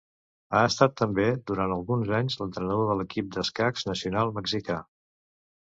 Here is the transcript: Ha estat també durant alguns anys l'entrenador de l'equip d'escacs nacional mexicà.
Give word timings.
Ha 0.53 0.61
estat 0.69 0.95
també 1.01 1.25
durant 1.51 1.75
alguns 1.75 2.09
anys 2.21 2.39
l'entrenador 2.41 2.89
de 2.93 2.97
l'equip 3.03 3.29
d'escacs 3.37 3.89
nacional 3.91 4.37
mexicà. 4.39 4.81